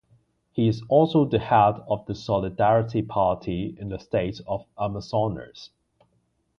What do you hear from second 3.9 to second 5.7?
state of Amazonas.